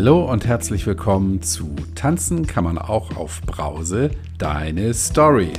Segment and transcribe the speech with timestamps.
[0.00, 5.50] Hallo und herzlich willkommen zu Tanzen kann man auch auf Brause, deine Story.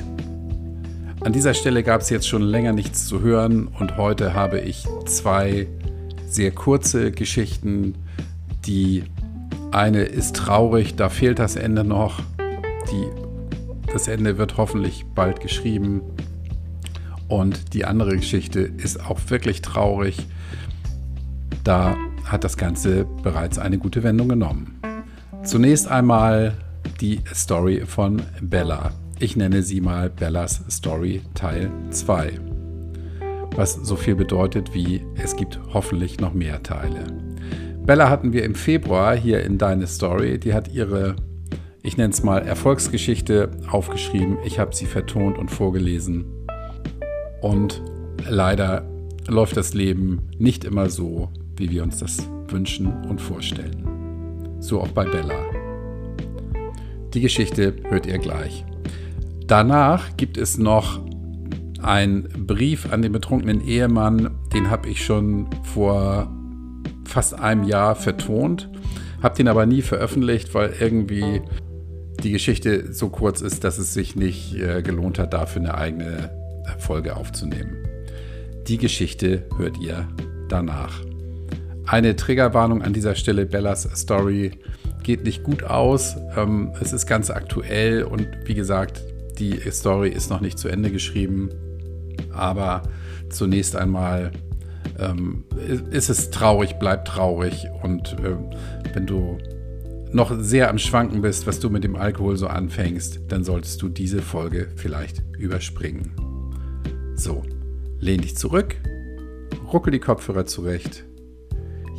[1.19, 4.87] An dieser Stelle gab es jetzt schon länger nichts zu hören und heute habe ich
[5.07, 5.67] zwei
[6.25, 7.95] sehr kurze Geschichten.
[8.65, 9.03] Die
[9.71, 12.21] eine ist traurig, da fehlt das Ende noch.
[12.89, 13.07] Die,
[13.91, 15.99] das Ende wird hoffentlich bald geschrieben.
[17.27, 20.25] Und die andere Geschichte ist auch wirklich traurig.
[21.65, 24.79] Da hat das Ganze bereits eine gute Wendung genommen.
[25.43, 26.53] Zunächst einmal
[27.01, 28.91] die Story von Bella.
[29.19, 32.39] Ich nenne sie mal Bellas Story Teil 2.
[33.55, 37.05] Was so viel bedeutet wie es gibt hoffentlich noch mehr Teile.
[37.85, 40.39] Bella hatten wir im Februar hier in Deine Story.
[40.39, 41.15] Die hat ihre,
[41.81, 44.37] ich nenne es mal, Erfolgsgeschichte aufgeschrieben.
[44.45, 46.25] Ich habe sie vertont und vorgelesen.
[47.41, 47.81] Und
[48.27, 48.85] leider
[49.27, 54.57] läuft das Leben nicht immer so, wie wir uns das wünschen und vorstellen.
[54.59, 55.35] So auch bei Bella.
[57.13, 58.65] Die Geschichte hört ihr gleich.
[59.47, 60.99] Danach gibt es noch
[61.81, 66.31] einen Brief an den betrunkenen Ehemann, den habe ich schon vor
[67.05, 68.69] fast einem Jahr vertont,
[69.23, 71.41] habe den aber nie veröffentlicht, weil irgendwie
[72.23, 76.29] die Geschichte so kurz ist, dass es sich nicht äh, gelohnt hat, dafür eine eigene
[76.77, 77.77] Folge aufzunehmen.
[78.67, 80.07] Die Geschichte hört ihr
[80.49, 81.08] danach.
[81.89, 83.47] Eine Triggerwarnung an dieser Stelle.
[83.47, 84.51] Bellas Story
[85.01, 86.17] geht nicht gut aus.
[86.37, 89.01] Ähm, es ist ganz aktuell und wie gesagt,
[89.39, 91.49] die Story ist noch nicht zu Ende geschrieben.
[92.31, 92.83] Aber
[93.29, 94.31] zunächst einmal
[94.99, 95.45] ähm,
[95.89, 97.65] ist es traurig, bleibt traurig.
[97.81, 98.35] Und äh,
[98.93, 99.39] wenn du
[100.11, 103.89] noch sehr am Schwanken bist, was du mit dem Alkohol so anfängst, dann solltest du
[103.89, 106.11] diese Folge vielleicht überspringen.
[107.15, 107.41] So,
[107.99, 108.75] lehn dich zurück,
[109.73, 111.08] ruckel die Kopfhörer zurecht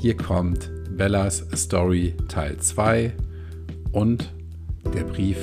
[0.00, 3.12] hier kommt Bellas Story Teil 2
[3.92, 4.32] und
[4.94, 5.36] der Brief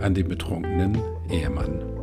[0.00, 0.98] an den betrunkenen
[1.30, 1.97] Ehemann.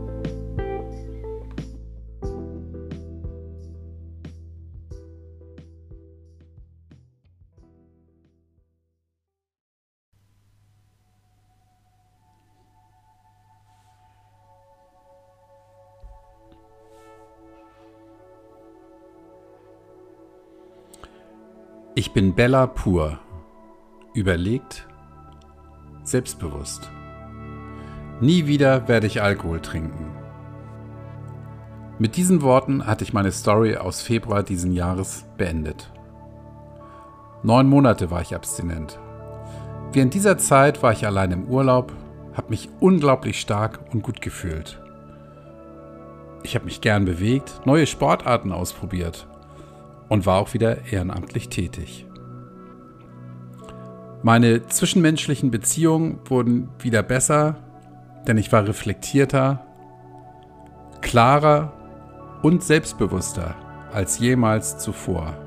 [21.98, 23.20] Ich bin Bella pur,
[24.14, 24.86] überlegt,
[26.04, 26.92] selbstbewusst.
[28.20, 30.12] Nie wieder werde ich Alkohol trinken.
[31.98, 35.90] Mit diesen Worten hatte ich meine Story aus Februar diesen Jahres beendet.
[37.44, 39.00] Neun Monate war ich abstinent.
[39.94, 41.94] Während dieser Zeit war ich allein im Urlaub,
[42.34, 44.82] habe mich unglaublich stark und gut gefühlt.
[46.44, 49.30] Ich habe mich gern bewegt, neue Sportarten ausprobiert
[50.10, 52.06] und war auch wieder ehrenamtlich tätig.
[54.24, 57.58] Meine zwischenmenschlichen Beziehungen wurden wieder besser,
[58.28, 59.66] denn ich war reflektierter,
[61.02, 61.74] klarer
[62.42, 63.56] und selbstbewusster
[63.94, 65.38] als jemals zuvor.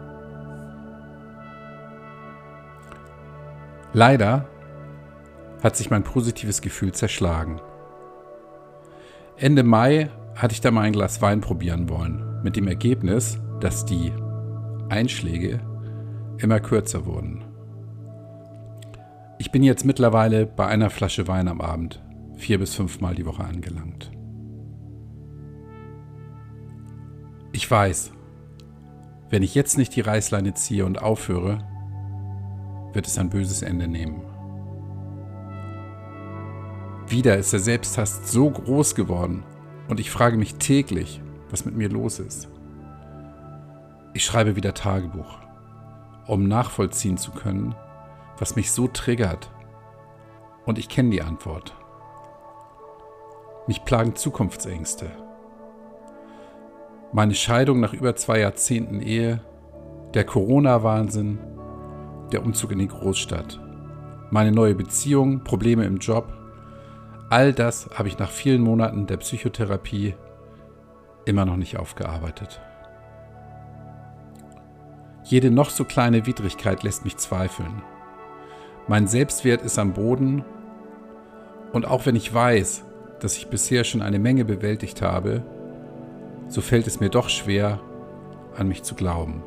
[3.93, 4.47] Leider
[5.63, 7.61] hat sich mein positives Gefühl zerschlagen.
[9.37, 13.85] Ende Mai hatte ich da mal ein Glas Wein probieren wollen, mit dem Ergebnis, dass
[13.85, 14.13] die
[14.88, 15.60] Einschläge
[16.38, 17.44] immer kürzer wurden.
[19.38, 22.03] Ich bin jetzt mittlerweile bei einer Flasche Wein am Abend
[22.37, 24.10] vier bis fünfmal die Woche angelangt.
[27.53, 28.12] Ich weiß,
[29.31, 31.59] wenn ich jetzt nicht die Reißleine ziehe und aufhöre,
[32.93, 34.22] wird es ein böses Ende nehmen.
[37.09, 39.43] Wieder ist der Selbsthass so groß geworden
[39.88, 42.48] und ich frage mich täglich, was mit mir los ist.
[44.19, 45.39] Ich schreibe wieder Tagebuch,
[46.27, 47.77] um nachvollziehen zu können,
[48.37, 49.49] was mich so triggert.
[50.67, 51.77] Und ich kenne die Antwort.
[53.69, 55.07] Mich plagen Zukunftsängste.
[57.12, 59.41] Meine Scheidung nach über zwei Jahrzehnten Ehe,
[60.15, 61.39] der Corona-Wahnsinn,
[62.33, 63.60] der Umzug in die Großstadt,
[64.31, 66.27] meine neue Beziehung, Probleme im Job,
[67.31, 70.16] all das habe ich nach vielen Monaten der Psychotherapie
[71.25, 72.60] immer noch nicht aufgearbeitet.
[75.28, 77.83] Jede noch so kleine Widrigkeit lässt mich zweifeln.
[78.86, 80.42] Mein Selbstwert ist am Boden
[81.75, 82.86] und auch wenn ich weiß,
[83.21, 85.42] dass ich bisher schon eine Menge bewältigt habe,
[86.48, 87.78] so fällt es mir doch schwer,
[88.57, 89.42] an mich zu glauben.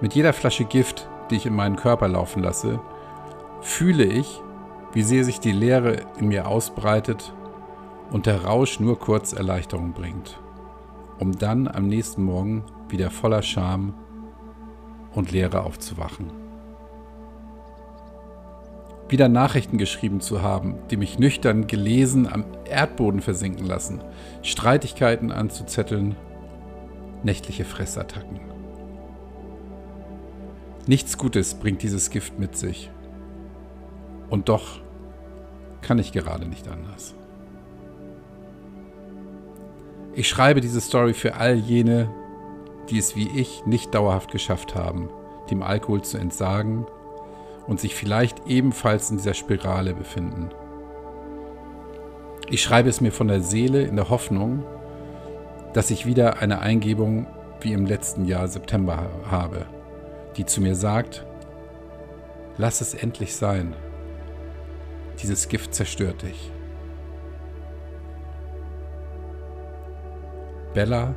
[0.00, 2.80] Mit jeder Flasche Gift, die ich in meinen Körper laufen lasse,
[3.60, 4.40] fühle ich,
[4.94, 7.34] wie sehr sich die Leere in mir ausbreitet
[8.10, 10.40] und der Rausch nur kurz Erleichterung bringt
[11.18, 13.94] um dann am nächsten Morgen wieder voller Scham
[15.14, 16.30] und Leere aufzuwachen.
[19.08, 24.02] Wieder Nachrichten geschrieben zu haben, die mich nüchtern gelesen am Erdboden versinken lassen,
[24.42, 26.14] Streitigkeiten anzuzetteln,
[27.22, 28.40] nächtliche Fressattacken.
[30.86, 32.90] Nichts Gutes bringt dieses Gift mit sich.
[34.30, 34.80] Und doch
[35.80, 37.14] kann ich gerade nicht anders.
[40.18, 42.10] Ich schreibe diese Story für all jene,
[42.90, 45.10] die es wie ich nicht dauerhaft geschafft haben,
[45.48, 46.88] dem Alkohol zu entsagen
[47.68, 50.48] und sich vielleicht ebenfalls in dieser Spirale befinden.
[52.50, 54.64] Ich schreibe es mir von der Seele in der Hoffnung,
[55.72, 57.28] dass ich wieder eine Eingebung
[57.60, 59.66] wie im letzten Jahr September habe,
[60.36, 61.24] die zu mir sagt,
[62.56, 63.76] lass es endlich sein.
[65.22, 66.50] Dieses Gift zerstört dich.
[70.78, 71.12] Bella,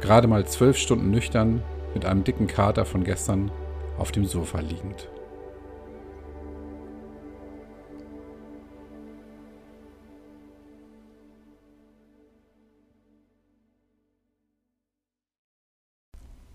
[0.00, 1.62] gerade mal zwölf Stunden nüchtern,
[1.94, 3.52] mit einem dicken Kater von gestern
[3.96, 5.08] auf dem Sofa liegend.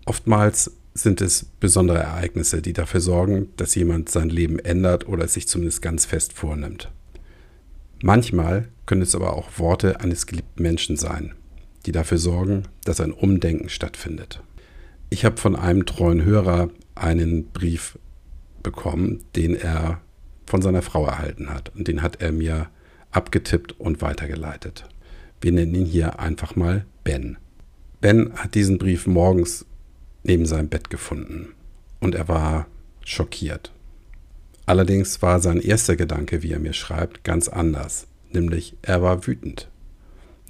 [0.04, 5.32] Oftmals sind es besondere Ereignisse, die dafür sorgen, dass jemand sein Leben ändert oder es
[5.32, 6.92] sich zumindest ganz fest vornimmt.
[8.02, 11.34] Manchmal können es aber auch Worte eines geliebten Menschen sein,
[11.86, 14.42] die dafür sorgen, dass ein Umdenken stattfindet.
[15.10, 17.98] Ich habe von einem treuen Hörer einen Brief
[18.62, 20.00] bekommen, den er
[20.46, 21.72] von seiner Frau erhalten hat.
[21.74, 22.68] Und den hat er mir
[23.10, 24.84] abgetippt und weitergeleitet.
[25.40, 27.36] Wir nennen ihn hier einfach mal Ben.
[28.00, 29.66] Ben hat diesen Brief morgens
[30.22, 31.48] neben seinem Bett gefunden
[32.00, 32.66] und er war
[33.04, 33.72] schockiert.
[34.66, 39.68] Allerdings war sein erster Gedanke, wie er mir schreibt, ganz anders, nämlich er war wütend.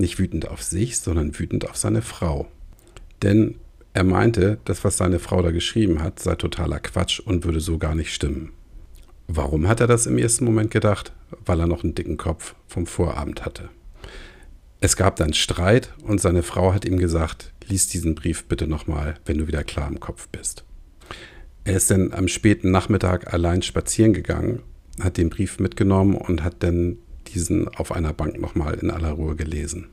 [0.03, 2.49] Nicht wütend auf sich, sondern wütend auf seine Frau.
[3.23, 3.55] Denn
[3.93, 7.79] er meinte, das, was seine Frau da geschrieben hat, sei totaler Quatsch und würde so
[7.79, 8.51] gar nicht stimmen.
[9.29, 11.13] Warum hat er das im ersten Moment gedacht?
[11.47, 13.69] Weil er noch einen dicken Kopf vom Vorabend hatte.
[14.81, 19.15] Es gab dann Streit und seine Frau hat ihm gesagt, lies diesen Brief bitte nochmal,
[19.25, 20.65] wenn du wieder klar im Kopf bist.
[21.63, 24.63] Er ist dann am späten Nachmittag allein spazieren gegangen,
[24.99, 26.99] hat den Brief mitgenommen und hat dann
[27.35, 29.89] diesen auf einer Bank nochmal in aller Ruhe gelesen.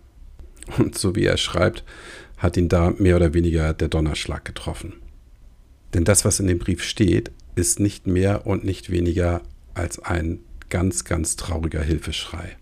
[0.77, 1.83] Und so wie er schreibt,
[2.37, 4.93] hat ihn da mehr oder weniger der Donnerschlag getroffen.
[5.93, 9.41] Denn das, was in dem Brief steht, ist nicht mehr und nicht weniger
[9.73, 10.39] als ein
[10.69, 12.57] ganz, ganz trauriger Hilfeschrei.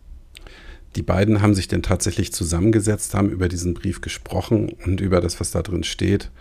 [0.95, 5.39] Die beiden haben sich dann tatsächlich zusammengesetzt, haben über diesen Brief gesprochen und über das,
[5.39, 6.31] was da drin steht.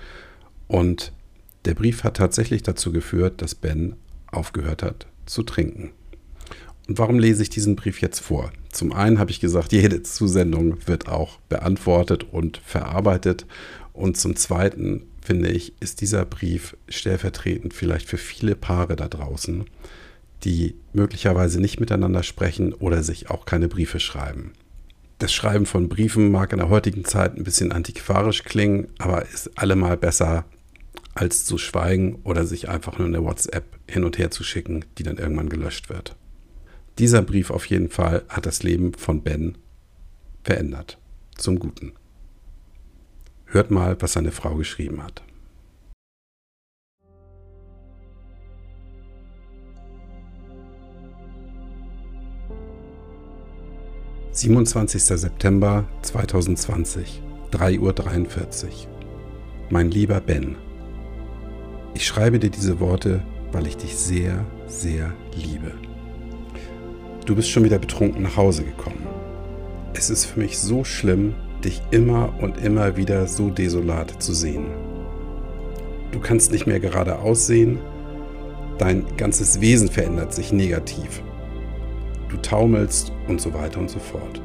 [0.69, 1.13] Und
[1.65, 3.97] der Brief hat tatsächlich dazu geführt, dass Ben
[4.29, 5.91] aufgehört hat zu trinken.
[6.89, 8.53] Warum lese ich diesen Brief jetzt vor?
[8.71, 13.45] Zum einen habe ich gesagt, jede Zusendung wird auch beantwortet und verarbeitet.
[13.93, 19.65] Und zum zweiten finde ich, ist dieser Brief stellvertretend vielleicht für viele Paare da draußen,
[20.45, 24.53] die möglicherweise nicht miteinander sprechen oder sich auch keine Briefe schreiben.
[25.19, 29.59] Das Schreiben von Briefen mag in der heutigen Zeit ein bisschen antiquarisch klingen, aber ist
[29.59, 30.45] allemal besser,
[31.15, 35.03] als zu schweigen oder sich einfach nur eine WhatsApp hin und her zu schicken, die
[35.03, 36.15] dann irgendwann gelöscht wird.
[36.99, 39.59] Dieser Brief auf jeden Fall hat das Leben von Ben
[40.43, 40.99] verändert.
[41.37, 41.93] Zum Guten.
[43.45, 45.23] Hört mal, was seine Frau geschrieben hat.
[54.37, 55.03] 27.
[55.03, 57.23] September 2020,
[57.53, 58.71] 3.43 Uhr.
[59.71, 60.57] Mein lieber Ben,
[61.95, 63.23] ich schreibe dir diese Worte,
[63.53, 65.73] weil ich dich sehr, sehr liebe.
[67.27, 69.07] Du bist schon wieder betrunken nach Hause gekommen.
[69.93, 74.67] Es ist für mich so schlimm, dich immer und immer wieder so desolat zu sehen.
[76.13, 77.79] Du kannst nicht mehr gerade aussehen,
[78.79, 81.23] dein ganzes Wesen verändert sich negativ
[82.29, 84.43] du taumelst und so weiter und so fort.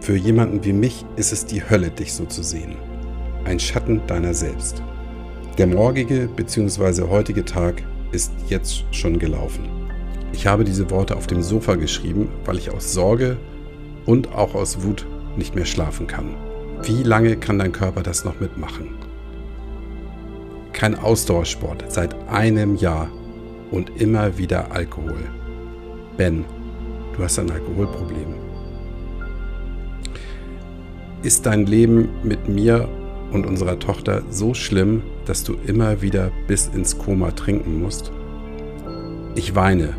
[0.00, 2.76] Für jemanden wie mich ist es die Hölle, dich so zu sehen.
[3.44, 4.82] Ein Schatten deiner selbst.
[5.58, 7.08] Der morgige bzw.
[7.08, 7.82] heutige Tag
[8.12, 9.79] ist jetzt schon gelaufen.
[10.32, 13.36] Ich habe diese Worte auf dem Sofa geschrieben, weil ich aus Sorge
[14.06, 15.06] und auch aus Wut
[15.36, 16.34] nicht mehr schlafen kann.
[16.82, 18.90] Wie lange kann dein Körper das noch mitmachen?
[20.72, 23.08] Kein Ausdauersport seit einem Jahr
[23.70, 25.18] und immer wieder Alkohol.
[26.16, 26.44] Ben,
[27.16, 28.34] du hast ein Alkoholproblem.
[31.22, 32.88] Ist dein Leben mit mir
[33.30, 38.10] und unserer Tochter so schlimm, dass du immer wieder bis ins Koma trinken musst?
[39.34, 39.94] Ich weine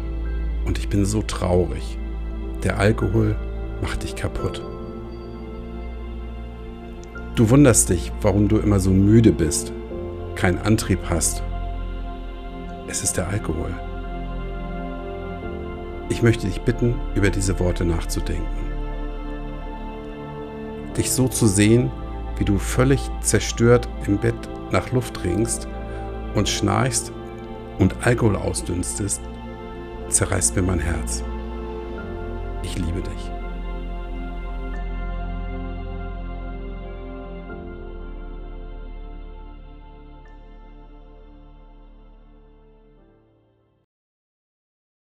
[0.66, 1.98] und ich bin so traurig.
[2.64, 3.36] Der Alkohol
[3.82, 4.62] macht dich kaputt.
[7.36, 9.72] Du wunderst dich, warum du immer so müde bist,
[10.36, 11.42] keinen Antrieb hast
[12.88, 13.74] Es ist der Alkohol.
[16.10, 18.46] Ich möchte dich bitten, über diese Worte nachzudenken.
[20.98, 21.90] Dich so zu sehen,
[22.38, 24.36] wie du völlig zerstört im Bett
[24.72, 25.68] nach Luft ringst
[26.36, 27.14] und schnarchst
[27.80, 29.22] und Alkohol ausdünstest,
[30.12, 31.24] zerreißt mir mein Herz.
[32.64, 33.41] Ich liebe dich.